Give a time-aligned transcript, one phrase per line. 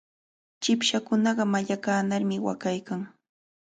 [0.61, 3.01] Chipshakunaqa mallaqanarmi waqaykan.